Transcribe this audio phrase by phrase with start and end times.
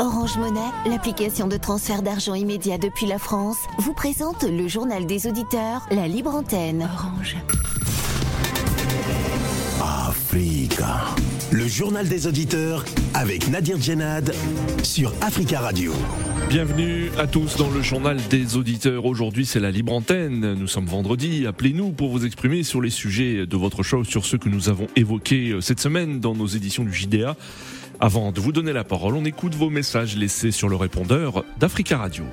[0.00, 5.26] Orange Monnaie, l'application de transfert d'argent immédiat depuis la France, vous présente le journal des
[5.26, 6.88] auditeurs, la libre antenne.
[6.90, 7.36] Orange.
[9.78, 11.04] Africa.
[11.52, 14.32] Le journal des auditeurs avec Nadir Djenad
[14.82, 15.92] sur Africa Radio.
[16.48, 19.04] Bienvenue à tous dans le journal des auditeurs.
[19.04, 20.54] Aujourd'hui, c'est la libre antenne.
[20.54, 21.46] Nous sommes vendredi.
[21.46, 24.86] Appelez-nous pour vous exprimer sur les sujets de votre show, sur ceux que nous avons
[24.96, 27.36] évoqués euh, cette semaine dans nos éditions du JDA.
[28.02, 31.98] Avant de vous donner la parole, on écoute vos messages laissés sur le répondeur d'Africa
[31.98, 32.24] Radio.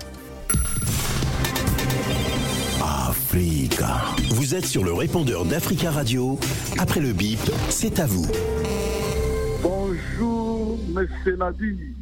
[2.81, 4.15] Africa.
[4.29, 6.39] Vous êtes sur le répondeur d'Africa Radio.
[6.79, 8.31] Après le bip, c'est à vous.
[9.61, 11.35] Bonjour, M.
[11.35, 11.95] Nadi.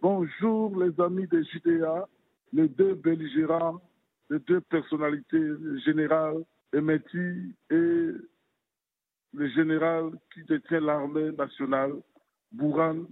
[0.00, 2.08] Bonjour, les amis des JDA,
[2.54, 3.82] les deux belligérants,
[4.30, 5.46] les deux personnalités
[5.84, 6.42] générales,
[6.72, 8.14] Emeti et
[9.34, 11.92] le général qui détient l'armée nationale
[12.52, 13.04] Bouran,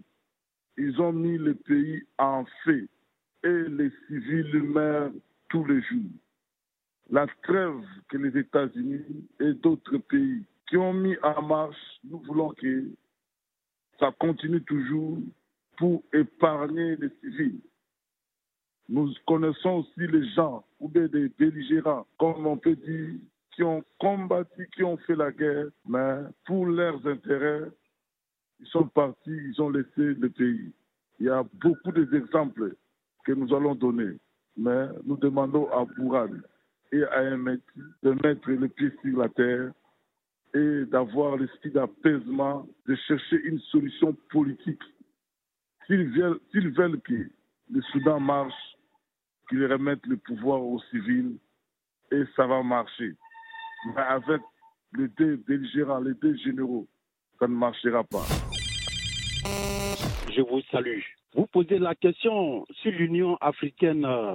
[0.77, 2.89] ils ont mis le pays en fait
[3.45, 5.13] et les civils meurent
[5.49, 6.11] tous les jours.
[7.11, 12.51] La trêve que les États-Unis et d'autres pays qui ont mis en marche, nous voulons
[12.51, 12.85] que
[14.01, 15.19] ça continue toujours
[15.79, 17.61] pour épargner les civils.
[18.89, 23.15] Nous connaissons aussi les gens, ou bien des belligérants, comme on peut dire,
[23.53, 27.71] qui ont combattu, qui ont fait la guerre, mais pour leurs intérêts,
[28.61, 30.73] ils sont partis, ils ont laissé le pays.
[31.19, 32.75] Il y a beaucoup d'exemples
[33.25, 34.19] que nous allons donner,
[34.57, 36.31] mais nous demandons à Bourad
[36.93, 37.63] et à Meti
[38.03, 39.73] de mettre les pieds sur la terre
[40.55, 44.83] et d'avoir l'esprit d'apaisement, de chercher une solution politique.
[45.87, 47.29] S'ils veulent, veulent que
[47.71, 48.55] le Soudan marche,
[49.49, 51.39] qu'ils remettent le pouvoir aux civils
[52.11, 53.15] et ça va marcher.
[53.95, 54.41] Mais avec
[54.97, 56.87] les deux belligérants, les deux généraux,
[57.39, 58.46] ça ne marchera pas.
[60.35, 61.01] Je vous salue.
[61.35, 64.35] Vous posez la question si l'Union africaine euh,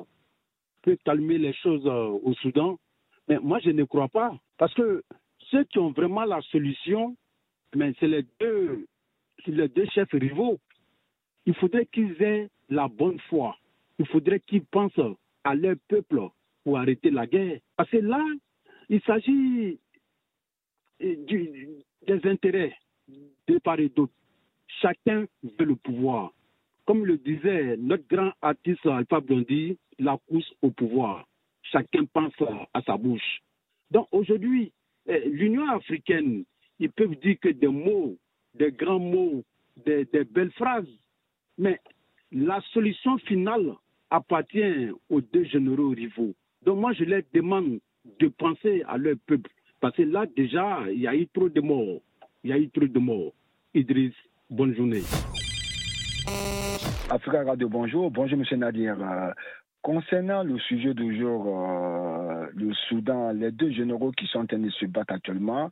[0.82, 2.78] peut calmer les choses euh, au Soudan.
[3.28, 4.36] Mais moi, je ne crois pas.
[4.58, 5.04] Parce que
[5.50, 7.16] ceux qui ont vraiment la solution,
[7.74, 8.88] c'est les deux,
[9.48, 10.60] les deux chefs rivaux.
[11.46, 13.58] Il faudrait qu'ils aient la bonne foi.
[14.00, 15.00] Il faudrait qu'ils pensent
[15.44, 16.22] à leur peuple
[16.64, 17.60] pour arrêter la guerre.
[17.76, 18.24] Parce que là,
[18.90, 19.80] il s'agit
[21.02, 21.16] euh,
[22.08, 22.76] des intérêts
[23.48, 24.14] de part et d'autre.
[24.80, 26.34] Chacun veut le pouvoir.
[26.86, 31.28] Comme le disait notre grand artiste Alpha Blondy, la course au pouvoir.
[31.64, 32.34] Chacun pense
[32.74, 33.42] à sa bouche.
[33.92, 34.72] Donc aujourd'hui,
[35.08, 36.44] eh, l'Union africaine,
[36.80, 38.18] ils peuvent dire que des mots,
[38.56, 39.44] des grands mots,
[39.86, 40.88] des, belles phrases,
[41.58, 41.80] mais
[42.32, 43.76] la solution finale
[44.10, 46.34] appartient aux deux généraux rivaux.
[46.64, 47.80] Donc moi, je leur demande
[48.20, 49.50] de penser à leur peuple.
[49.80, 52.02] Parce que là, déjà, il y a eu trop de morts.
[52.44, 53.34] Il y a eu trop de morts.
[53.74, 54.14] Idriss,
[54.52, 55.02] bonne journée.
[57.10, 58.12] Africa Radio, bonjour.
[58.12, 58.60] Bonjour, M.
[58.60, 58.98] Nadir.
[59.02, 59.32] Euh,
[59.82, 64.60] concernant le sujet du jour, euh, le Soudan, les deux généraux qui sont en train
[64.60, 65.72] de se battre actuellement,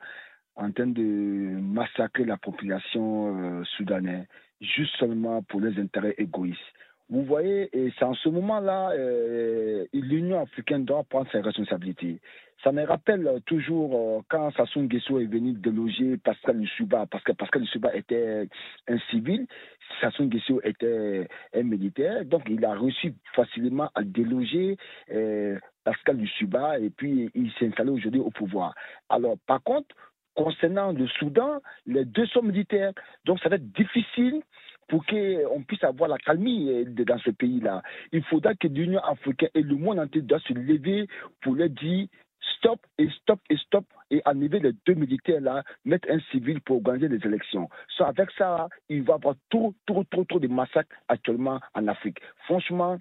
[0.56, 4.26] en train de massacrer la population euh, soudanaise,
[4.62, 6.60] juste seulement pour les intérêts égoïstes.
[7.10, 12.22] Vous voyez, et c'est en ce moment-là, euh, l'Union africaine doit prendre ses responsabilités.
[12.64, 17.32] Ça me rappelle toujours euh, quand Sassou Nguesso est venu déloger Pascal Lussuba, parce que
[17.32, 18.48] Pascal Lussuba était
[18.88, 19.48] un civil,
[20.00, 24.78] Sassou Nguesso était un militaire, donc il a réussi facilement à déloger
[25.12, 28.76] euh, Pascal Lussuba et puis il s'est installé aujourd'hui au pouvoir.
[29.10, 29.96] Alors, par contre,
[30.36, 32.94] concernant le Soudan, les deux sont militaires,
[33.26, 34.42] donc ça va être difficile
[34.90, 37.82] pour qu'on puisse avoir la calmie euh, dans ce pays-là.
[38.12, 41.08] Il faudra que l'Union africaine et le monde entier doivent se lever
[41.42, 42.08] pour leur dire
[42.58, 46.78] stop et stop et stop et enlever les deux militaires là, mettre un civil pour
[46.78, 47.70] organiser les élections.
[47.96, 51.88] So, avec ça, il va y avoir trop, trop, trop, trop de massacres actuellement en
[51.88, 52.20] Afrique.
[52.46, 52.98] Franchement,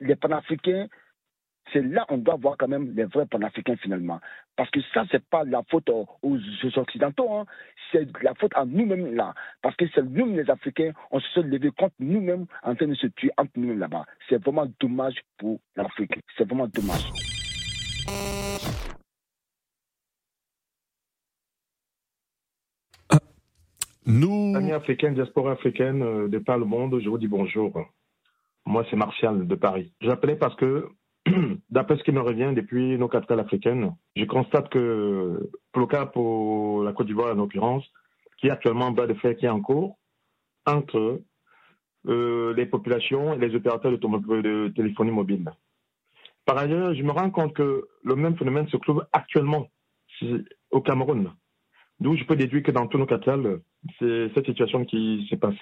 [0.00, 0.86] les panafricains
[1.74, 4.20] c'est là qu'on doit voir quand même les vrais panafricains finalement.
[4.56, 6.06] Parce que ça, ce n'est pas la faute aux,
[6.76, 7.44] Occidentaux, hein.
[7.90, 9.34] c'est la faute à nous-mêmes là.
[9.60, 12.94] Parce que c'est nous, les Africains, on se sont levés contre nous-mêmes en train de
[12.94, 14.06] se tuer entre nous-mêmes là-bas.
[14.28, 16.14] C'est vraiment dommage pour l'Afrique.
[16.38, 17.10] C'est vraiment dommage.
[23.10, 23.18] Ah,
[24.06, 24.54] nous.
[24.56, 27.72] Amis africains, diaspora africaine euh, de par le monde, je vous dis bonjour.
[28.64, 29.92] Moi, c'est Martial de Paris.
[30.00, 30.88] J'appelais parce que
[31.70, 36.06] d'après ce qui me revient depuis nos capitales africaines, je constate que pour le cas
[36.06, 37.84] pour la Côte d'Ivoire en l'occurrence,
[38.38, 39.98] qui est actuellement en bas de fer qui est en cours
[40.66, 41.22] entre
[42.06, 45.50] euh, les populations et les opérateurs de, téléphonie mobile.
[46.44, 49.68] Par ailleurs, je me rends compte que le même phénomène se trouve actuellement
[50.70, 51.32] au Cameroun,
[52.00, 53.60] d'où je peux déduire que dans tous nos capitales,
[53.98, 55.56] c'est cette situation qui se passe.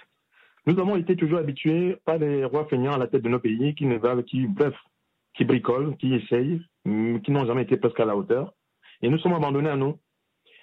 [0.66, 3.74] Nous avons été toujours habitués par des rois feignants à la tête de nos pays
[3.74, 4.74] qui ne valent, qui, bref,
[5.34, 8.52] qui bricolent, qui essayent, qui n'ont jamais été presque à la hauteur.
[9.02, 9.99] Et nous sommes abandonnés à nous.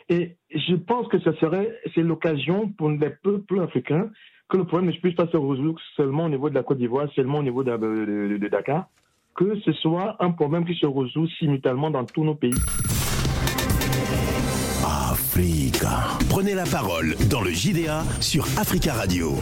[0.10, 4.10] Et je pense que serait, c'est l'occasion pour les peuples africains
[4.50, 7.07] que le problème ne puisse pas se résoudre seulement au niveau de la Côte d'Ivoire,
[7.16, 8.89] seulement au niveau de, Dakar,
[9.36, 12.56] que ce soit un problème qui se résout simultanément dans tous nos pays.
[14.83, 16.18] Africa.
[16.30, 19.33] Prenez la parole dans le JDA sur Africa Radio.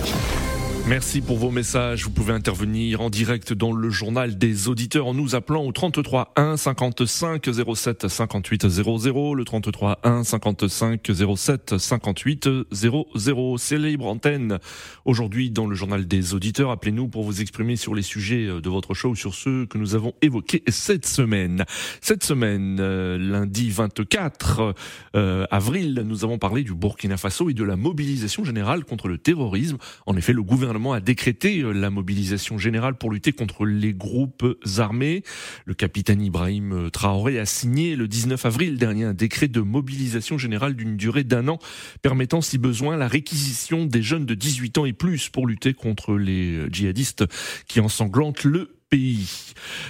[0.89, 2.05] Merci pour vos messages.
[2.05, 6.31] Vous pouvez intervenir en direct dans le journal des auditeurs en nous appelant au 33
[6.37, 7.45] 1 55
[7.75, 9.35] 07 58 00.
[9.35, 13.57] Le 33 1 55 07 58 00.
[13.57, 14.59] C'est libre antenne.
[15.03, 18.93] Aujourd'hui, dans le journal des auditeurs, appelez-nous pour vous exprimer sur les sujets de votre
[18.93, 21.65] show, sur ceux que nous avons évoqués cette semaine.
[21.99, 24.73] Cette semaine, euh, lundi 24
[25.15, 29.17] euh, avril, nous avons parlé du Burkina Faso et de la mobilisation générale contre le
[29.17, 29.77] terrorisme.
[30.05, 34.45] En effet, le gouvernement a décrété euh, la mobilisation générale pour lutter contre les groupes
[34.77, 35.23] armés.
[35.65, 40.37] Le capitaine Ibrahim euh, Traoré a signé le 19 avril dernier un décret de mobilisation
[40.37, 41.59] générale d'une durée d'un an
[42.01, 46.15] permettant si besoin la réquisition des jeunes de 18 ans et plus pour lutter contre
[46.15, 47.25] les euh, djihadistes
[47.67, 48.76] qui ensanglantent le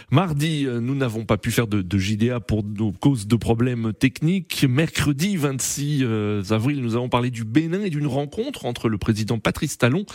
[0.09, 4.65] Mardi, euh, nous n'avons pas pu faire de, JDA pour nos causes de problèmes techniques.
[4.67, 9.37] Mercredi 26 euh, avril, nous avons parlé du Bénin et d'une rencontre entre le président
[9.37, 10.05] Patrice Talon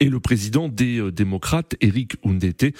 [0.00, 2.74] et le président des euh, démocrates, Eric Oundete.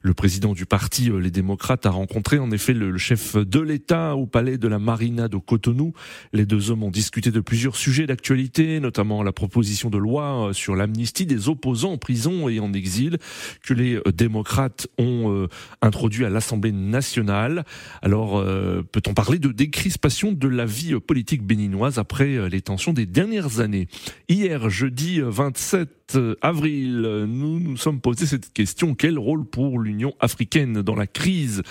[0.00, 4.26] Le président du parti Les démocrates a rencontré en effet le, chef de l'État au
[4.26, 5.92] palais de la Marina de Cotonou.
[6.32, 10.74] Les deux hommes ont discuté de plusieurs sujets d'actualité, notamment la proposition de loi sur
[10.74, 13.18] l'amnistie des opposants en prison et en exil
[13.62, 15.48] que les démocrates ont ont euh,
[15.80, 17.64] introduit à l'Assemblée nationale.
[18.00, 22.92] Alors, euh, peut-on parler de décrispation de la vie politique béninoise après euh, les tensions
[22.92, 23.88] des dernières années?
[24.28, 26.01] Hier, jeudi 27
[26.40, 31.62] avril, nous nous sommes posé cette question quel rôle pour l'Union africaine dans la crise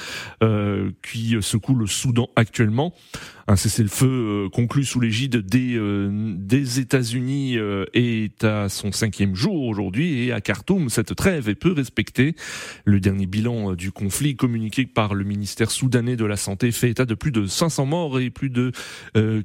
[1.02, 2.94] qui secoue le Soudan actuellement?
[3.52, 4.08] Un cessez-le-feu
[4.46, 10.32] euh, conclu sous l'égide des, euh, États-Unis euh, est à son cinquième jour aujourd'hui et
[10.32, 12.36] à Khartoum, cette trêve est peu respectée.
[12.86, 17.06] Le dernier bilan du conflit communiqué par le ministère soudanais de la Santé fait état
[17.06, 18.72] de plus de 500 morts et plus de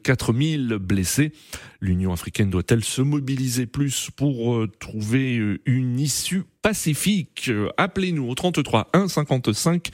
[0.02, 1.32] 4000 blessés.
[1.80, 7.50] L'Union africaine doit-elle se mobiliser plus pour trouver une issue pacifique.
[7.76, 9.88] Appelez-nous au 33 1 55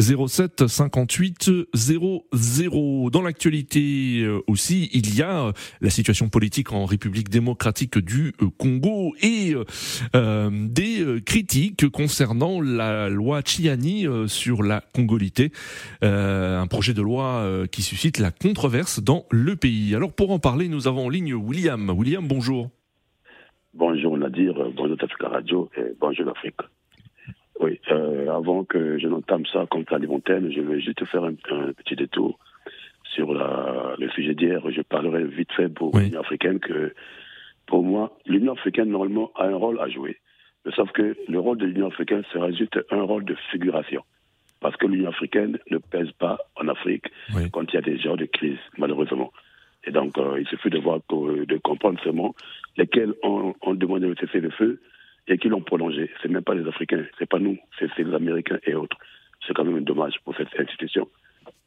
[0.00, 3.10] 07 58 00.
[3.10, 8.32] Dans l'actualité euh, aussi, il y a euh, la situation politique en République démocratique du
[8.42, 9.54] euh, Congo et
[10.14, 15.52] des critiques concernant la loi Chiani sur la congolité,
[16.02, 19.94] un projet de loi qui suscite la controverse dans le pays.
[19.94, 21.90] Alors pour en parler, nous avons en ligne William.
[21.90, 22.70] William, bonjour.
[23.78, 26.58] Bonjour Nadir, bonjour Africa Radio et bonjour l'Afrique.
[27.60, 31.34] Oui, euh, avant que je n'entame ça contre la Limontaine, je vais juste faire un,
[31.34, 32.40] petit détour
[33.04, 34.60] sur la, le sujet d'hier.
[34.68, 36.92] Je parlerai vite fait pour l'Union africaine que,
[37.66, 40.16] pour moi, l'Union africaine, normalement, a un rôle à jouer.
[40.74, 44.02] Sauf que le rôle de l'Union africaine sera juste un rôle de figuration.
[44.58, 47.06] Parce que l'Union africaine ne pèse pas en Afrique
[47.52, 49.32] quand il y a des genres de crise, malheureusement.
[49.88, 52.34] Et donc, euh, il suffit de voir, de comprendre seulement
[52.76, 54.80] lesquels ont, demandé le cessez-le-feu
[55.26, 56.10] et qui l'ont prolongé.
[56.20, 58.98] C'est même pas les Africains, c'est pas nous, c'est les Américains et autres.
[59.46, 61.08] C'est quand même un dommage pour cette institution.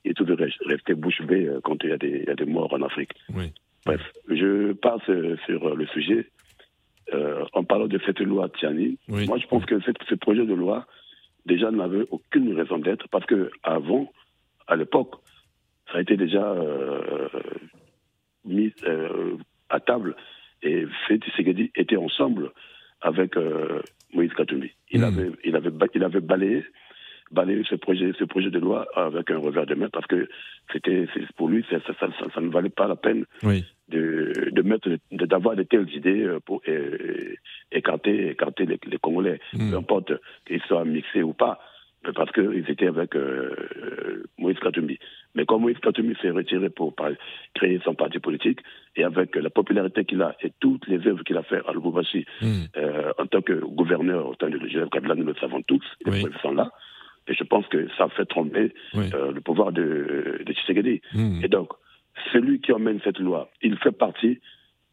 [0.06, 2.36] Et tout devrait rester bouche bée euh, quand il y, a des, il y a
[2.36, 3.14] des morts en Afrique.
[3.88, 6.28] Bref, je passe euh, sur le sujet.
[7.54, 10.86] en parlant de cette loi Tiani, moi je pense que ce projet de loi
[11.48, 14.12] déjà n'avait aucune raison d'être parce que avant,
[14.68, 15.16] à l'époque,
[15.92, 16.46] ça a été déjà
[18.46, 19.38] mis euh,
[19.70, 20.16] à table
[20.62, 22.52] et Félix Tshisekedi était ensemble
[23.02, 23.82] avec euh,
[24.14, 24.72] Moïse Katumbi.
[24.92, 25.04] Il, hmm.
[25.04, 26.64] avait, il, avait, il avait balayé,
[27.32, 30.28] balayé ce, projet, ce projet de loi avec un revers de main parce que
[30.72, 31.94] c'était pour lui, ça, ça,
[32.34, 33.26] ça, ne valait pas la peine
[33.90, 36.62] de, de mettre d'avoir de telles idées euh, pour
[37.72, 39.72] écarter, écarter les, les Congolais, hmm.
[39.72, 40.14] peu importe
[40.46, 41.60] qu'ils soient mixés ou pas
[42.16, 44.98] parce qu'ils étaient avec euh, Moïse Katumbi.
[45.36, 46.94] Mais quand Moïse Katumbi s'est retiré pour
[47.54, 48.60] créer son parti politique,
[48.96, 52.26] et avec la popularité qu'il a et toutes les œuvres qu'il a fait à Lubumbashi
[52.42, 52.64] hmm.
[52.78, 56.20] euh, en tant que gouverneur, au temps de Joseph Kabila, nous le savons tous, les
[56.20, 56.72] preuves sont là.
[57.28, 61.02] Et je pense que ça fait tromper euh, le pouvoir de, de Tshisekedi.
[61.14, 61.40] Hmm.
[61.44, 61.70] Et donc,
[62.34, 64.40] celui qui emmène cette loi, il fait partie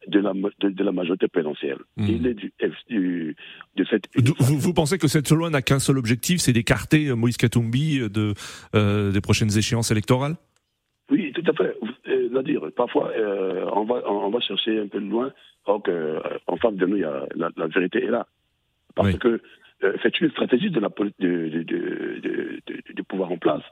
[0.08, 1.78] de la, de, la majorité présidentielle.
[1.96, 2.06] Hmm.
[2.08, 2.52] Il est du,
[2.88, 3.36] du,
[3.76, 4.04] de cette...
[4.16, 8.00] Vous, vous, pensez que cette loi n'a qu'un seul objectif, c'est d'écarter euh, Moïse Katumbi
[8.00, 8.34] euh, de,
[8.74, 10.36] euh, des prochaines échéances électorales?
[11.10, 11.76] Oui, tout à fait.
[12.04, 13.12] C'est-à-dire, parfois,
[13.74, 15.32] on, va, on va chercher un peu loin,
[15.66, 18.26] alors qu'en face de nous, y a, la, vérité est là.
[18.94, 19.40] Parce que
[19.84, 20.88] euh, c'est une stratégie de la
[21.20, 23.62] de, de, pouvoir en place.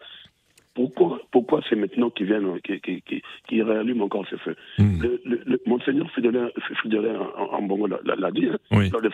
[0.77, 5.01] Pourquoi, pourquoi c'est maintenant qu'ils viennent, qui, qui, qui, réallument encore ce feu hmm.
[5.01, 6.51] le, le, Monseigneur Fridolin,
[7.35, 9.11] en, en Bongo l'a dit hein, lors de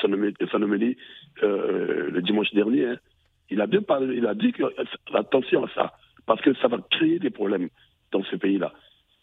[0.50, 0.96] son homélie
[1.44, 2.86] euh, le dimanche dernier.
[2.86, 2.96] Hein.
[3.48, 4.64] il a bien parlé, il a dit que
[5.14, 5.92] attention à ça,
[6.26, 7.68] parce que ça va créer des problèmes
[8.10, 8.72] dans ce pays-là.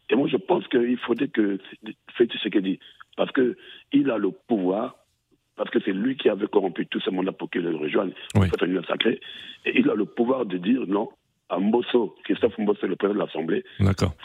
[0.09, 1.59] Et moi, je pense qu'il faudrait que
[2.15, 2.79] faites ce qu'il dit,
[3.17, 4.95] parce qu'il a le pouvoir,
[5.57, 8.47] parce que c'est lui qui avait corrompu tous ces mandats pour qu'il le rejoigne, oui.
[8.65, 9.19] une sacré,
[9.65, 11.09] et il a le pouvoir de dire non,
[11.49, 13.63] à Mbosso, Christophe Mbosso, le président de l'Assemblée,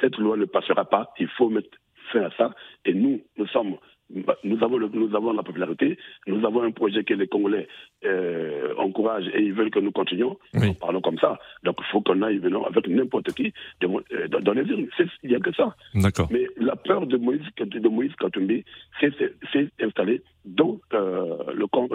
[0.00, 1.68] cette loi ne passera pas, il faut mettre
[2.12, 2.54] fin à ça,
[2.84, 3.76] et nous, nous sommes
[4.10, 7.68] nous avons, nous avons la popularité, nous avons un projet que les Congolais
[8.04, 10.38] euh, encouragent et ils veulent que nous continuions.
[10.54, 10.74] Oui.
[10.78, 11.38] Parlons comme ça.
[11.62, 14.86] Donc il faut qu'on aille venons, avec n'importe qui de, euh, dans les urnes.
[15.22, 15.74] Il n'y a que ça.
[16.30, 18.64] Mais la peur de Moïse, de Moïse Katumbi
[19.00, 21.88] s'est installée dans euh, le camp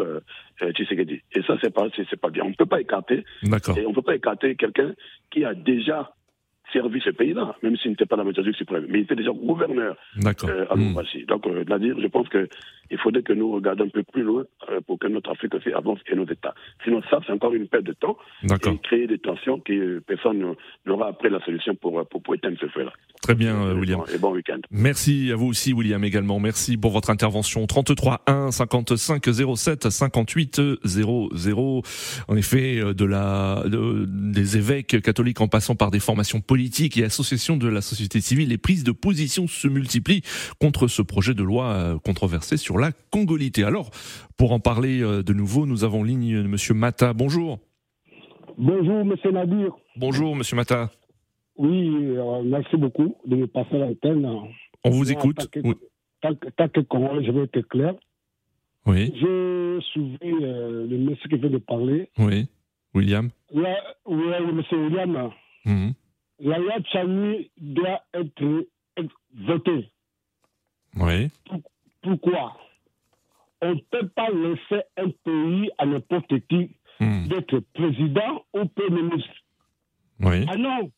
[0.73, 1.21] Tshisekedi.
[1.33, 2.43] Et ça, c'est pas, c'est pas bien.
[2.43, 3.23] On ne peut pas écarter.
[3.43, 4.93] Et on ne peut pas écarter quelqu'un
[5.31, 6.13] qui a déjà
[6.71, 8.85] servi ce pays-là, même s'il n'était pas la majorité suprême.
[8.89, 10.93] Mais il était déjà gouverneur euh, à hmm.
[11.27, 14.99] Donc, euh, je pense qu'il faudrait que nous regardions un peu plus loin euh, pour
[14.99, 16.53] que notre Afrique aussi avance et nos États.
[16.83, 21.09] Sinon, ça, c'est encore une perte de temps et créer des tensions que personne n'aura
[21.09, 22.91] après la solution pour, pour, pour éteindre ce feu-là.
[23.21, 24.01] Très bien, William.
[24.13, 24.59] Et bon week-end.
[24.71, 26.39] Merci à vous aussi, William, également.
[26.39, 27.65] Merci pour votre intervention.
[27.67, 29.23] 33 1 55
[29.55, 31.81] 07 58 00.
[32.27, 37.05] En effet, de la, des évêques catholiques en passant par des formations politiques politiques et
[37.05, 40.23] associations de la société civile, les prises de position se multiplient
[40.59, 43.63] contre ce projet de loi euh, controversé sur la congolité.
[43.63, 43.91] Alors,
[44.35, 47.13] pour en parler euh, de nouveau, nous avons en ligne euh, Monsieur Mata.
[47.13, 47.59] Bonjour.
[48.57, 49.71] Bonjour, Monsieur Nadir.
[49.95, 50.91] Bonjour, Monsieur Mata.
[51.55, 51.91] Oui,
[52.43, 54.27] merci beaucoup de me passer l'antenne.
[54.83, 55.47] On vous écoute.
[56.21, 57.93] Tant que, tant que Congolais, je vais être clair.
[58.85, 59.13] Oui.
[59.15, 62.09] Je suivi le monsieur qui vient de parler.
[62.17, 62.49] Oui.
[62.93, 63.29] William.
[63.53, 63.63] Oui,
[64.05, 65.29] oui, monsieur William.
[65.63, 65.93] Mhm
[66.39, 68.65] la loi Chani doit être
[69.35, 69.89] votée.
[70.95, 71.29] Oui.
[72.01, 72.57] Pourquoi?
[73.61, 77.27] On ne peut pas laisser un pays à n'importe qui hmm.
[77.27, 79.33] d'être président ou premier ministre.
[80.21, 80.45] Oui.
[80.49, 80.89] Ah non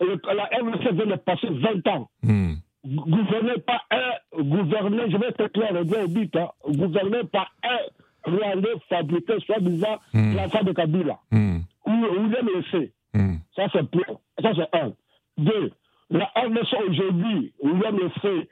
[0.00, 2.10] La RDC vient de passer 20 ans.
[2.22, 2.54] Hmm.
[2.84, 8.74] Gouverner par un, gouverner, je vais être clair, vais dire, hein, gouverner par un Rwandais
[8.88, 10.36] fabriqué soi-disant hmm.
[10.36, 11.18] l'enfant de Kabila.
[11.30, 11.60] Hmm.
[11.86, 12.92] Ou William Lessé.
[13.14, 13.36] Hmm.
[13.54, 14.92] Ça, c'est Ça, c'est un.
[15.38, 15.72] Deux,
[16.10, 18.48] la RDC aujourd'hui, William le fait,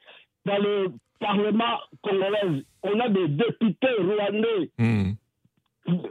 [0.46, 5.12] dans le Parlement congolais, on a des députés rwandais, hmm.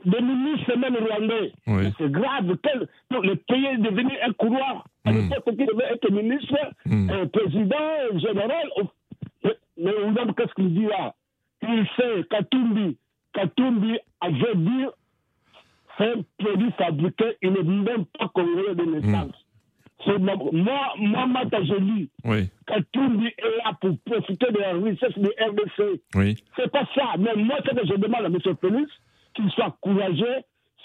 [0.05, 1.51] des ministres même rwandais.
[1.97, 2.55] C'est grave.
[3.11, 4.85] le pays est devenu un couloir.
[5.05, 5.29] À hmm.
[5.29, 6.55] l'époque, qui devait être ministre,
[6.87, 8.69] euh, président, général.
[9.43, 11.15] Mais, mais William, qu'est-ce qu'il dit là?
[11.63, 12.97] Il sait, Katumbi,
[13.33, 14.85] Katumbi avait dit
[16.05, 19.33] un produit fabriqué, il n'est même pas congolais de naissance.
[19.33, 19.49] Mm.
[20.53, 22.09] Moi, moi, Mata, je lis.
[22.23, 22.49] Oui.
[22.67, 26.01] Katumbi est là pour profiter de la richesse du RDC.
[26.15, 26.41] Oui.
[26.55, 27.15] C'est pas ça.
[27.17, 28.37] Mais moi, ce que je demande à M.
[28.61, 28.91] Félix,
[29.35, 30.37] qu'il soit courageux,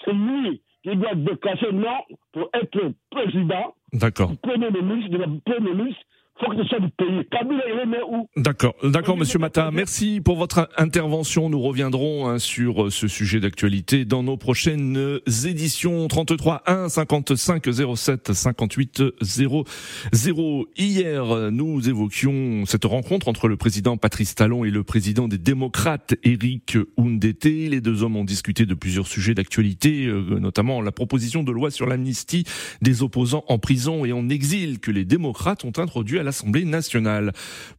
[0.03, 1.97] c'est lui qui doit déclencher non
[2.33, 3.73] pour être président.
[3.93, 4.31] D'accord.
[4.41, 6.01] Premier ministre, de la premier ministre,
[6.39, 7.25] faut que ce soit du pays.
[7.31, 8.27] Kabila, il est né où?
[8.35, 9.71] D'accord, d'accord, Monsieur Mata.
[9.71, 11.49] Merci pour votre intervention.
[11.49, 16.07] Nous reviendrons hein, sur euh, ce sujet d'actualité dans nos prochaines éditions.
[16.07, 17.63] 33 1 55
[17.95, 20.67] 07 58 00.
[20.77, 26.15] Hier, nous évoquions cette rencontre entre le président Patrice Talon et le président des démocrates
[26.23, 27.45] Éric Oundete.
[27.45, 31.71] Les deux hommes ont discuté de plusieurs sujets d'actualité, euh, notamment la proposition de loi
[31.71, 32.43] sur l'amnistie
[32.81, 37.31] des opposants en prison et en exil que les démocrates ont introduit à l'Assemblée nationale.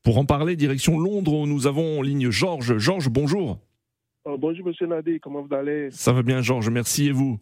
[0.02, 2.78] Pour en parler, direction Londres, nous avons en ligne Georges.
[2.78, 3.58] Georges, bonjour.
[4.24, 5.90] Oh, bonjour, monsieur Nadi, comment vous allez?
[5.90, 7.38] Ça va bien, Georges, merci, et vous?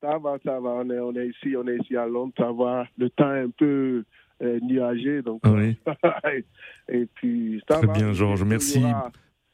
[0.00, 2.52] Ça va, ça va, on est, on est, ici, on est ici à Londres, ça
[2.52, 2.86] va.
[2.98, 4.04] Le temps est un peu
[4.42, 5.40] euh, nuagé, donc...
[5.46, 5.76] Oui.
[6.88, 8.82] et puis, ça Très bien, Georges, merci.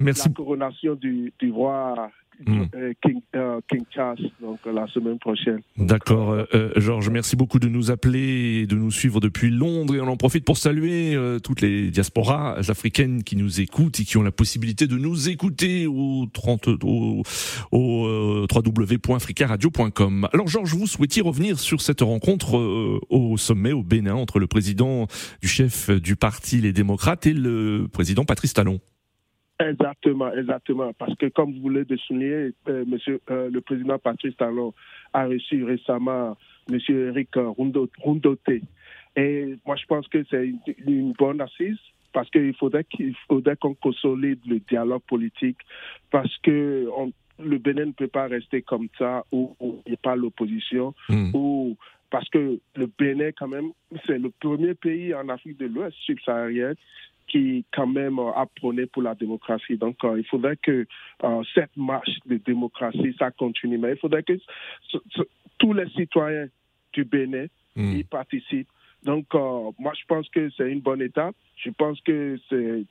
[0.01, 0.29] Merci.
[0.29, 2.11] La couronnation du, du roi
[2.45, 2.63] Hmm.
[2.75, 5.61] Euh, King, euh, King, Charles, donc la semaine prochaine.
[5.77, 10.01] D'accord, euh, Georges, merci beaucoup de nous appeler et de nous suivre depuis Londres et
[10.01, 14.23] on en profite pour saluer toutes les diasporas africaines qui nous écoutent et qui ont
[14.23, 17.23] la possibilité de nous écouter au, 30, au,
[17.71, 20.29] au www.africaradio.com.
[20.33, 22.55] Alors Georges, vous souhaitiez revenir sur cette rencontre
[23.11, 25.07] au sommet au Bénin entre le président
[25.41, 28.81] du chef du parti Les Démocrates et le président Patrice Talon.
[29.59, 30.93] Exactement, exactement.
[30.95, 34.75] Parce que comme vous voulez de souligner, euh, monsieur, euh, le président Patrice Talon
[35.13, 36.37] a reçu récemment
[36.69, 38.63] monsieur Eric Rundoté.
[39.17, 40.53] Et moi, je pense que c'est
[40.87, 41.79] une, bonne assise
[42.13, 45.59] parce qu'il faudrait qu'il faudrait qu'on consolide le dialogue politique
[46.11, 46.89] parce que
[47.39, 50.95] le Bénin ne peut pas rester comme ça, où il n'y a pas l'opposition,
[51.35, 51.77] ou
[52.11, 53.73] parce que le Bénin, quand même,
[54.07, 56.77] c'est le premier pays en Afrique de l'Ouest subsaharienne
[57.33, 59.79] qui quand même a prôné pour la démocratie.
[59.79, 60.87] Donc, il faudrait que
[61.55, 63.79] cette marche de démocratie, ça continue.
[63.79, 64.35] Mais il faudrait que
[65.59, 66.47] tous les citoyens
[66.93, 67.97] du Bénin hmm.
[67.97, 68.69] y participent.
[69.03, 71.35] Donc, moi, je pense que c'est une bonne étape.
[71.57, 72.85] Je pense que c'est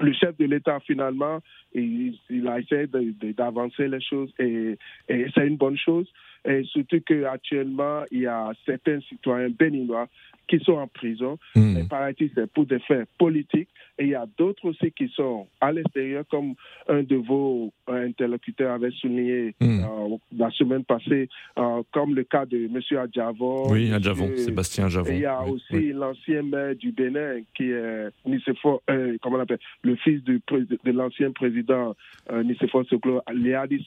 [0.00, 1.40] le chef de l'État, finalement,
[1.74, 6.08] il, il a essayé d'avancer les choses et, et c'est une bonne chose.
[6.44, 10.08] Et surtout qu'actuellement, il y a certains citoyens béninois
[10.46, 11.38] qui sont en prison.
[11.56, 11.78] Mmh.
[11.78, 13.68] Et paraît-il, c'est pour des faits politiques.
[13.98, 16.54] Et il y a d'autres aussi qui sont à l'extérieur, comme
[16.88, 19.84] un de vos interlocuteurs avait souligné hmm.
[19.84, 22.80] euh, la semaine passée, euh, comme le cas de M.
[22.98, 23.70] Adjavon.
[23.70, 25.10] Oui, Adjavon, Sébastien Adjavon.
[25.10, 29.40] Et il y a aussi l'ancien maire du Bénin, qui est Nicéphore, euh, comment on
[29.40, 31.94] appelle, le fils du, de l'ancien président
[32.32, 33.86] euh, Nicéphore Soglo, Léadi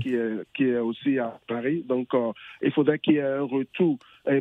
[0.00, 1.65] qui, est, qui est aussi à Paris.
[1.86, 2.08] Donc,
[2.62, 3.98] il faudrait qu'il y ait un retour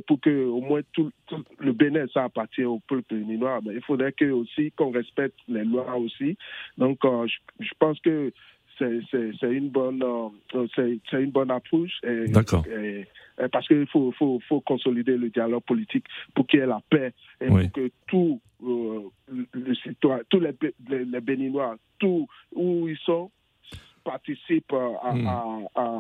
[0.08, 1.12] pour que au moins tout,
[1.60, 3.60] le Bénin, ça appartient au peuple béninois.
[3.66, 6.38] Mais il faudrait que aussi qu'on respecte les lois aussi.
[6.78, 7.28] Donc, euh,
[7.60, 8.32] je, pense que
[8.80, 8.92] c'est
[9.44, 12.00] une bonne euh, c'est une bonne approche.
[12.28, 12.66] D'accord.
[13.52, 17.14] Parce qu'il faut, faut, faut, consolider le dialogue politique pour qu'il y ait la paix
[17.42, 20.54] et pour que tout euh, le citoyen, tous les,
[20.88, 23.30] les, Béninois, tout où ils sont,
[24.06, 25.28] participent hmm.
[25.28, 26.00] à,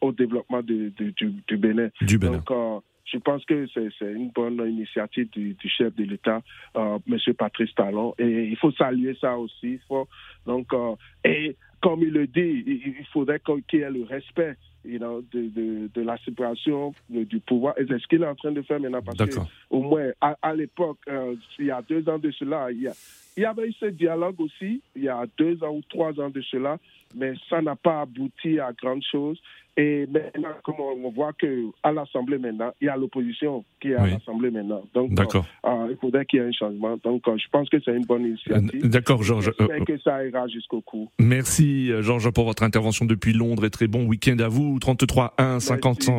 [0.00, 1.90] au développement du, du, Bénin.
[2.00, 2.38] Du Bénin.
[2.38, 6.42] Donc, je pense que c'est une bonne initiative du, chef de l'État,
[6.76, 7.34] euh, M.
[7.34, 9.78] Patrice Talon, et il faut saluer ça aussi.
[9.86, 10.08] faut,
[10.44, 14.98] donc, euh, et comme il le dit, il, faudrait qu'il y ait le respect you
[14.98, 17.78] know, de, de, la séparation du pouvoir.
[17.78, 20.98] Et c'est ce qu'il est en train de faire maintenant, parce qu'au moins, à, l'époque,
[21.08, 22.88] euh, il y a deux ans de cela, il y,
[23.36, 26.28] il y avait eu ce dialogue aussi, il y a deux ans ou trois ans
[26.28, 26.76] de cela,
[27.14, 29.40] mais ça n'a pas abouti à grand chose.
[29.78, 34.06] Et maintenant, comme on voit qu'à l'Assemblée maintenant, il y a l'opposition qui est à
[34.06, 34.82] l'Assemblée maintenant.
[34.94, 36.96] Donc, euh, euh, il faudrait qu'il y ait un changement.
[37.04, 38.88] Donc, euh, je pense que c'est une bonne initiative.
[38.88, 39.52] D'accord, Georges.
[39.58, 41.10] J'espère que ça ira jusqu'au cou.
[41.18, 44.78] Merci, Georges, pour votre intervention depuis Londres et très bon week-end à vous.
[44.78, 46.10] 33 1 50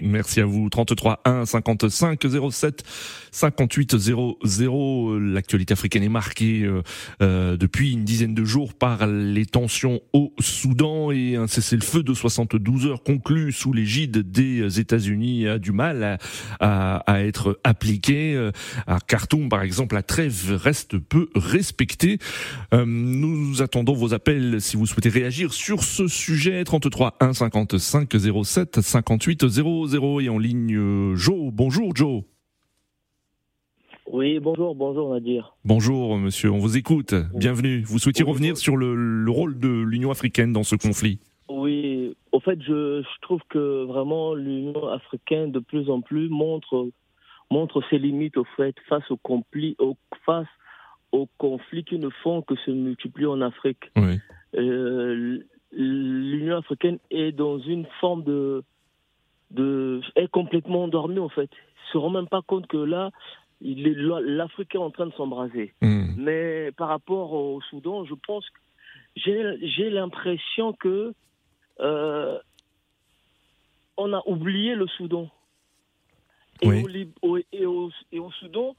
[0.00, 0.70] Merci à vous.
[0.70, 2.82] 33 1 55 07
[3.30, 5.18] 58 00.
[5.18, 6.66] L'actualité africaine est marquée
[7.20, 12.85] depuis une dizaine de jours par les tensions au Soudan et un cessez-le-feu de 72
[12.94, 16.18] conclu sous l'égide des États-Unis a du mal
[16.60, 18.34] à, être appliqué.
[18.34, 18.52] Euh,
[18.86, 22.18] à Khartoum, par exemple, la trêve reste peu respectée.
[22.74, 26.62] Euh, nous attendons vos appels si vous souhaitez réagir sur ce sujet.
[26.64, 28.10] 33 1 55
[28.44, 31.50] 07 58 00 et en ligne euh, Joe.
[31.52, 32.22] Bonjour Joe.
[34.12, 35.56] Oui, bonjour, bonjour Nadir.
[35.64, 37.14] Bonjour monsieur, on vous écoute.
[37.34, 37.82] Bienvenue.
[37.82, 41.18] Vous souhaitiez revenir sur le rôle de l'Union africaine dans ce conflit?
[41.48, 41.95] Oui,
[42.46, 46.88] fait, je, trouve que vraiment l'Union africaine de plus en plus montre,
[47.50, 49.18] montre ses limites au fait face aux
[49.78, 50.46] au, face
[51.12, 53.90] aux conflits qui ne font que se multiplier en Afrique.
[54.54, 55.38] Euh,
[55.72, 58.62] L'Union africaine est dans une forme de,
[59.50, 61.50] de est complètement endormie en fait.
[61.92, 63.10] Se rend même pas compte que là,
[63.60, 65.74] l'Afrique est en train de s'embraser.
[65.82, 66.14] Hmm.
[66.16, 68.58] Mais par rapport au Soudan, je pense que
[69.16, 71.12] j'ai l'impression que
[71.80, 72.38] euh,
[73.96, 75.28] on a oublié le Soudan.
[76.62, 76.68] Et,
[77.22, 77.90] au, et, au,
[78.40, 78.74] Soudan,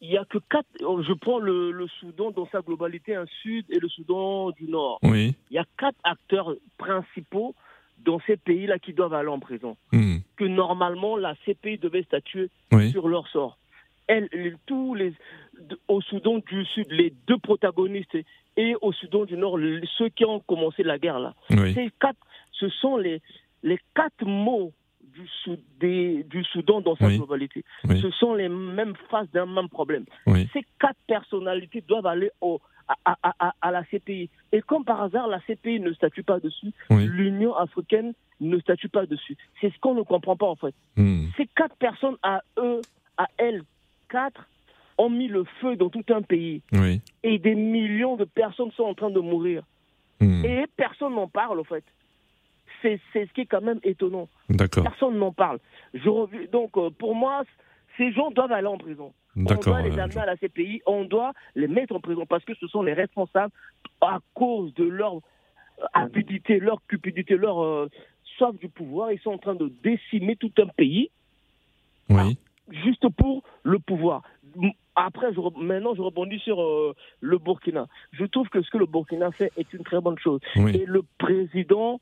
[0.00, 0.68] il n'y a que quatre.
[0.78, 4.98] Je prends le, Soudan dans sa globalité, un Sud et le Soudan du Nord.
[5.02, 7.54] Il y a quatre acteurs principaux
[7.98, 9.76] dans ces pays-là qui doivent aller en prison.
[9.92, 10.18] Hmm.
[10.36, 12.50] Que normalement, la CPI devait statuer
[12.90, 13.58] sur leur sort.
[14.06, 14.28] Elle,
[14.66, 15.14] tous les,
[15.88, 18.16] au Soudan du Sud, les deux protagonistes
[18.56, 19.58] et au Soudan du Nord,
[19.98, 21.34] ceux qui ont commencé la guerre là.
[21.74, 22.18] Ces quatre,
[22.52, 23.20] ce sont les,
[23.62, 24.72] les quatre mots
[25.80, 27.64] du, du Soudan dans sa globalité.
[28.00, 30.04] Ce sont les mêmes faces d'un même problème.
[30.52, 32.60] Ces quatre personnalités doivent aller au,
[33.04, 34.30] à, à, à, la CPI.
[34.52, 36.72] Et comme par hasard, la CPI ne statue pas dessus,
[37.06, 39.36] l'Union africaine ne statue pas dessus.
[39.60, 40.74] C'est ce qu'on ne comprend pas en fait.
[40.96, 41.26] Hmm.
[41.36, 42.80] Ces quatre personnes à eux,
[43.16, 43.62] à elles,
[44.08, 44.46] quatre,
[44.98, 46.62] ont mis le feu dans tout un pays.
[47.28, 49.62] Et des millions de personnes sont en train de mourir.
[50.20, 50.44] Hmm.
[50.44, 51.84] Et personne n'en parle, en fait.
[52.82, 54.28] C'est ce qui est quand même étonnant.
[54.82, 55.58] Personne n'en parle.
[55.92, 57.42] Je, donc, euh, pour moi,
[57.96, 59.12] ces gens doivent aller en prison.
[59.36, 62.54] On doit les amener à la CPI, on doit les mettre en prison parce que
[62.54, 63.52] ce sont les responsables
[64.00, 65.20] à cause de leur
[65.92, 67.90] avidité, leur cupidité, leur euh,
[68.36, 69.12] soif du pouvoir.
[69.12, 71.10] Ils sont en train de décimer tout un pays.
[72.08, 72.38] Oui.
[72.70, 74.22] Juste pour le pouvoir.
[74.94, 75.26] Après,
[75.60, 77.86] maintenant, je rebondis sur euh, le Burkina.
[78.12, 80.40] Je trouve que ce que le Burkina fait est une très bonne chose.
[80.56, 82.00] Et le président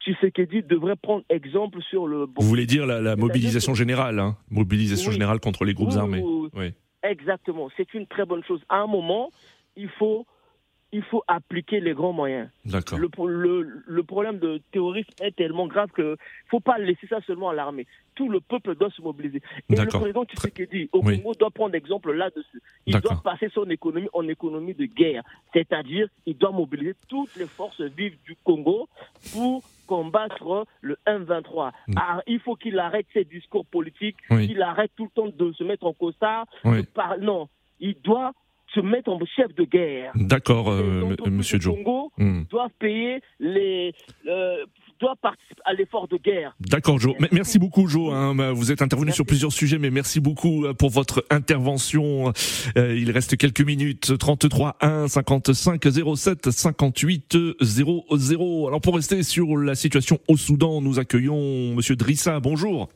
[0.00, 2.42] Tshisekedi devrait prendre exemple sur le Burkina.
[2.42, 6.22] Vous voulez dire la, mobilisation générale, hein mobilisation générale contre les groupes armés.
[6.54, 6.72] Oui.
[7.02, 8.60] Exactement, c'est une très bonne chose.
[8.68, 9.30] À un moment,
[9.76, 10.26] il faut
[10.92, 12.48] il faut appliquer les grands moyens.
[12.64, 16.16] Le, le, problème de terrorisme est tellement grave qu'il ne
[16.48, 17.86] faut pas laisser ça seulement à l'armée.
[18.14, 19.42] Tout le peuple doit se mobiliser.
[19.68, 22.62] Et le président Tshisekedi au Congo doit prendre exemple là-dessus.
[22.86, 25.22] Il doit passer son économie en économie de guerre.
[25.52, 28.88] C'est-à-dire, il doit mobiliser toutes les forces vives du Congo
[29.32, 31.72] pour combattre le M23.
[31.88, 31.94] Mm.
[31.96, 35.64] Ah, il faut qu'il arrête ses discours politiques, qu'il arrête tout le temps de se
[35.64, 36.46] mettre en costard.
[37.20, 37.48] Non,
[37.80, 38.32] il doit
[38.74, 40.12] se mettre en chef de guerre.
[40.14, 41.76] D'accord, euh, Monsieur Joe.
[41.76, 42.42] Congo hmm.
[42.50, 43.92] doivent payer les.
[44.26, 44.64] Euh,
[44.98, 46.56] doit participer à l'effort de guerre.
[46.58, 47.14] D'accord, Joe.
[47.30, 48.14] Merci beaucoup, Joe.
[48.14, 48.34] Hein.
[48.34, 52.32] Bah, vous êtes intervenu sur plusieurs sujets, mais merci beaucoup euh, pour votre intervention.
[52.76, 54.16] il reste quelques minutes.
[54.16, 55.82] 33 1 55
[56.16, 58.68] 07 58 00.
[58.68, 62.40] Alors, pour rester sur la situation au Soudan, nous accueillons Monsieur Drissa.
[62.40, 62.88] Bonjour.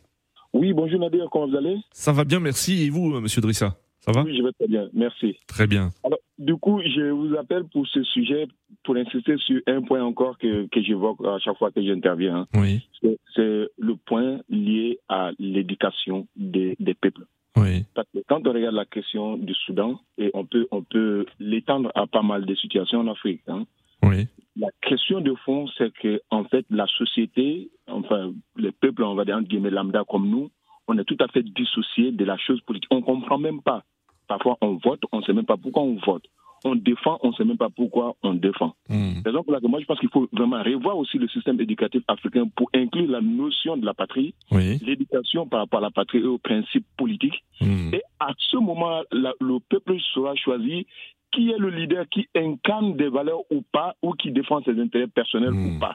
[0.52, 1.76] Oui, bonjour Nadir, comment vous allez?
[1.92, 2.84] Ça va bien, merci.
[2.84, 3.76] Et vous, Monsieur Drissa?
[4.00, 4.22] Ça va?
[4.22, 5.36] Oui, je vais très bien, merci.
[5.46, 5.90] Très bien.
[6.04, 8.48] Alors, du coup, je vous appelle pour ce sujet,
[8.84, 12.36] pour insister sur un point encore que, que j'évoque à chaque fois que j'interviens.
[12.36, 12.46] Hein.
[12.54, 12.86] Oui.
[13.34, 17.24] C'est le point lié à l'éducation des, des peuples.
[17.56, 17.84] Oui.
[17.94, 21.90] Parce que quand on regarde la question du Soudan, et on peut, on peut l'étendre
[21.94, 23.66] à pas mal de situations en Afrique, hein,
[24.02, 24.28] oui.
[24.56, 29.24] la question de fond, c'est que en fait, la société, enfin, les peuples, on va
[29.24, 30.50] dire entre guillemets lambda comme nous,
[30.90, 32.88] on est tout à fait dissocié de la chose politique.
[32.90, 33.84] On ne comprend même pas.
[34.26, 36.24] Parfois, on vote, on ne sait même pas pourquoi on vote.
[36.64, 38.74] On défend, on ne sait même pas pourquoi on défend.
[38.88, 39.22] Mmh.
[39.24, 42.68] C'est pour moi, je pense qu'il faut vraiment revoir aussi le système éducatif africain pour
[42.74, 46.86] inclure la notion de la patrie, l'éducation par rapport à la patrie et aux principes
[46.98, 47.42] politiques.
[47.62, 47.94] Hmm.
[47.94, 50.86] Et à ce moment, le peuple sera choisi
[51.32, 55.06] qui est le leader qui incarne des valeurs ou pas, ou qui défend ses intérêts
[55.06, 55.78] personnels ou hmm.
[55.78, 55.94] pas.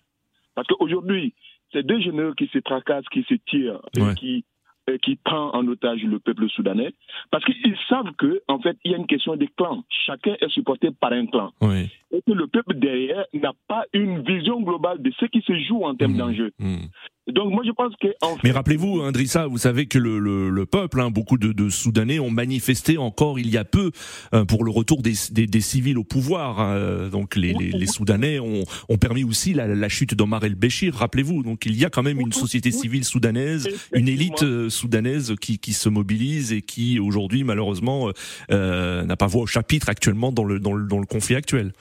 [0.55, 1.33] Parce qu'aujourd'hui,
[1.71, 4.45] c'est deux généraux qui se tracassent, qui se tirent, et qui
[5.01, 6.93] qui prend en otage le peuple soudanais,
[7.31, 9.83] parce qu'ils savent que en fait il y a une question des clans.
[9.89, 11.51] Chacun est supporté par un clan,
[12.11, 15.83] et que le peuple derrière n'a pas une vision globale de ce qui se joue
[15.83, 16.17] en termes mmh.
[16.17, 16.51] d'enjeux.
[16.59, 16.85] Mmh.
[17.27, 18.07] Donc moi je pense que.
[18.21, 21.53] En Mais rappelez-vous, Indrissa, hein, vous savez que le, le, le peuple, hein, beaucoup de,
[21.53, 23.91] de, Soudanais ont manifesté encore il y a peu
[24.33, 26.59] euh, pour le retour des, des, des, civils au pouvoir.
[26.59, 27.09] Hein.
[27.11, 30.93] Donc les, les, les, Soudanais ont, ont permis aussi la, la chute d'Omar el-Béchir.
[30.93, 35.35] Rappelez-vous, donc il y a quand même une société civile soudanaise, une élite euh, soudanaise
[35.41, 38.11] qui, qui se mobilise et qui aujourd'hui malheureusement
[38.51, 41.73] euh, n'a pas voix au chapitre actuellement dans le, dans le, dans le conflit actuel.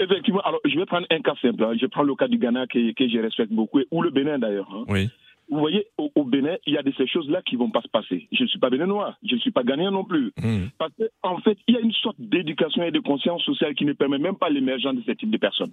[0.00, 0.40] Effectivement.
[0.40, 1.62] Alors, je vais prendre un cas simple.
[1.62, 1.74] Hein.
[1.80, 4.68] Je prends le cas du Ghana que, que je respecte beaucoup, ou le Bénin d'ailleurs.
[4.72, 4.84] Hein.
[4.88, 5.08] Oui.
[5.50, 8.26] Vous voyez, au, Bénin, il y a de ces choses-là qui vont pas se passer.
[8.32, 10.32] Je ne suis pas béninois, je ne suis pas ghanéen non plus.
[10.42, 10.68] Mmh.
[10.78, 13.84] Parce qu'en en fait, il y a une sorte d'éducation et de conscience sociale qui
[13.84, 15.72] ne permet même pas l'émergence de ce type de personnes.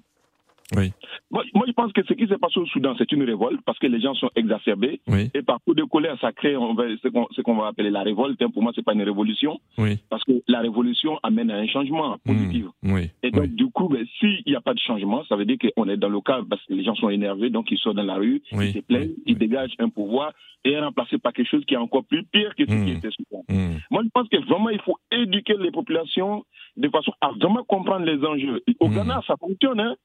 [0.76, 0.92] Oui.
[1.30, 3.80] Moi, moi, je pense que ce qui s'est passé au Soudan, c'est une révolte parce
[3.80, 5.02] que les gens sont exacerbés.
[5.08, 5.30] Oui.
[5.34, 8.46] Et par coup de colère, ça crée on va, ce qu'on va appeler la révolte.
[8.54, 9.60] Pour moi, c'est pas une révolution.
[9.78, 10.00] Oui.
[10.10, 12.66] Parce que la révolution amène à un changement positif.
[12.84, 12.94] Mmh.
[12.94, 13.10] Oui.
[13.24, 15.88] Et donc, du coup, ben, s'il n'y a pas de changement, ça veut dire qu'on
[15.90, 18.16] est dans le cas parce que les gens sont énervés, donc ils sortent dans la
[18.16, 21.74] rue, ils se plaignent, ils dégagent un pouvoir et est remplacé par quelque chose qui
[21.74, 22.98] est encore plus pire que ce qui mmh.
[22.98, 23.44] était Soudan.
[23.50, 23.78] Mmh.
[23.90, 26.44] Moi, je pense que vraiment, il faut éduquer les populations
[26.78, 28.62] de façon à vraiment comprendre les enjeux.
[28.80, 29.96] Au Ghana, ça fonctionne, hein.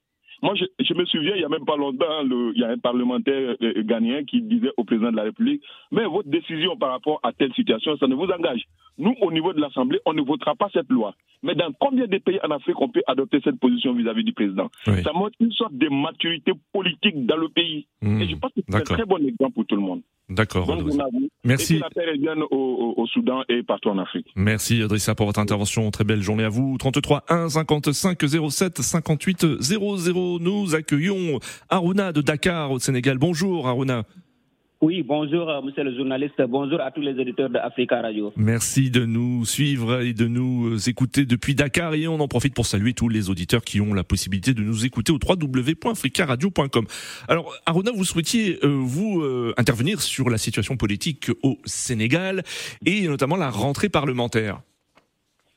[0.43, 2.79] Moi, je, me souviens, il n'y a même pas longtemps, le, il y a un
[2.79, 7.21] parlementaire euh, ghanéen qui disait au président de la République, mais votre décision par rapport
[7.23, 8.67] à telle situation, ça ne vous engage.
[8.99, 11.15] Nous, au niveau de l'Assemblée, on ne votera pas cette loi.
[11.43, 14.71] Mais dans combien de pays en Afrique on peut adopter cette position vis-à-vis du président
[14.85, 17.87] Ça montre une sorte de maturité politique dans le pays.
[18.03, 18.23] Mmh.
[18.23, 20.01] Et je pense que c'est un très bon exemple pour tout le monde.
[20.29, 20.67] D'accord.
[21.45, 21.77] Merci.
[21.77, 24.27] Et la paix revienne au, au, Soudan et partout en Afrique.
[24.35, 25.89] Merci Adrissa pour votre intervention.
[25.93, 26.77] Très belle journée à vous.
[26.79, 28.19] 33 1 55
[28.51, 30.39] 07 58 00.
[30.41, 33.19] Nous accueillons Aruna de Dakar au Sénégal.
[33.19, 34.03] Bonjour Aruna.
[34.83, 36.41] Oui, bonjour, euh, monsieur le journaliste.
[36.43, 38.31] Bonjour à tous les auditeurs d'Africa Radio.
[38.37, 41.95] Merci de nous suivre et de nous euh, écouter depuis Dakar.
[41.95, 44.85] Et on en profite pour saluer tous les auditeurs qui ont la possibilité de nous
[44.85, 46.85] écouter au www.africaradio.com.
[47.27, 49.25] Alors, Aruna, vous souhaitiez, euh, vous,
[49.57, 52.43] intervenir sur la situation politique au Sénégal
[52.85, 54.61] et notamment la rentrée parlementaire.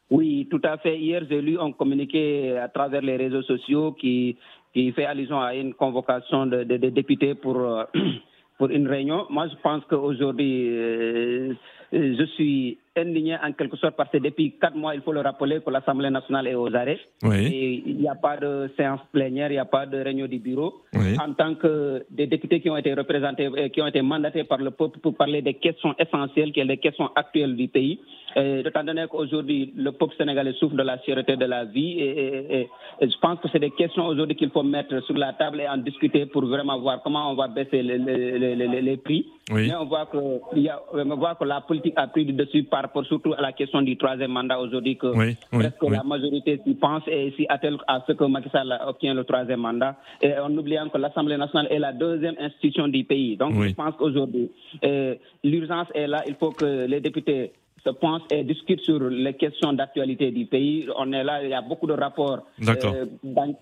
[0.10, 0.98] Oui, tout à fait.
[0.98, 4.38] Hier, j'ai lu un communiqué à travers les réseaux sociaux qui,
[4.74, 7.86] qui fait allusion à une convocation de, de, de députés pour
[8.60, 9.26] pour une réunion.
[9.30, 11.54] Moi, je pense qu'aujourd'hui, euh,
[11.92, 15.60] je suis indigné en quelque sorte parce que depuis quatre mois, il faut le rappeler,
[15.66, 17.00] que l'Assemblée nationale est aux arrêts.
[17.24, 20.40] Et il n'y a pas de séance plénière, il n'y a pas de réunion du
[20.40, 20.82] bureau.
[20.96, 24.60] En tant que des députés qui ont été représentés, euh, qui ont été mandatés par
[24.60, 28.00] le peuple pour parler des questions essentielles, qui sont les questions actuelles du pays.
[28.36, 32.70] étant donné qu'aujourd'hui, le peuple sénégalais souffre de la sûreté de la vie, et,
[33.02, 35.78] je pense que c'est des questions aujourd'hui qu'il faut mettre sur la table et en
[35.78, 39.26] discuter pour vraiment voir comment on va baisser les, les, les, prix.
[39.52, 40.18] Mais on voit, que,
[40.56, 43.34] il y a, on voit que la politique a pris du dessus par rapport surtout
[43.34, 45.12] à la question du troisième mandat aujourd'hui, que
[45.52, 49.24] presque la majorité s'y pense et s'y attelle à ce que Macky Sall obtient le
[49.24, 49.96] troisième mandat.
[50.22, 53.38] Et en oubliant que l'Assemblée nationale est la deuxième institution du pays.
[53.38, 54.50] Donc je pense qu'aujourd'hui,
[54.84, 56.24] euh, l'urgence est là.
[56.28, 57.52] Il faut que les députés
[57.86, 60.88] se pense et discute sur les questions d'actualité du pays.
[60.98, 62.46] On est là, il y a beaucoup de rapports.
[62.68, 63.06] Euh,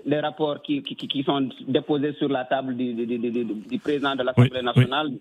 [0.05, 4.15] les rapports qui, qui, qui, sont déposés sur la table du, du, du, du président
[4.15, 5.11] de l'Assemblée nationale.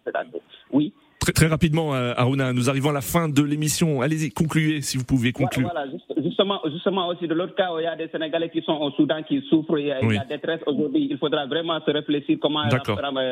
[0.72, 0.92] Oui.
[1.26, 4.00] Très, très rapidement, euh, Aruna, nous arrivons à la fin de l'émission.
[4.00, 5.68] Allez-y, concluez si vous pouvez conclure.
[5.68, 5.90] Voilà,
[6.22, 9.24] justement, justement aussi de l'autre cas, il y a des Sénégalais qui sont au Soudan
[9.24, 11.08] qui souffrent, il y a, il y a détresse aujourd'hui.
[11.10, 12.62] Il faudra vraiment se réfléchir comment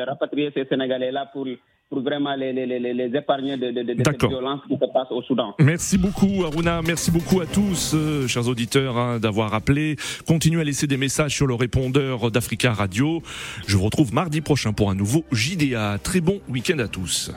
[0.07, 1.47] rapatrier ces Sénégalais-là pour
[1.87, 5.11] pour vraiment les, les, les, les épargner de, de, de, de violences qui se passent
[5.11, 5.53] au Soudan.
[5.59, 9.95] Merci beaucoup Aruna, merci beaucoup à tous, euh, chers auditeurs, hein, d'avoir appelé.
[10.27, 13.21] Continuez à laisser des messages sur le répondeur d'Africa Radio.
[13.67, 15.99] Je vous retrouve mardi prochain pour un nouveau JDA.
[16.03, 17.31] Très bon week-end à tous.